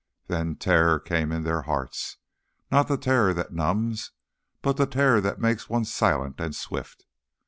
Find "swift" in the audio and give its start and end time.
6.55-7.05